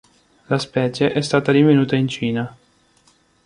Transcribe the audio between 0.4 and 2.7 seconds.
La specie è stata rinvenuta in Cina.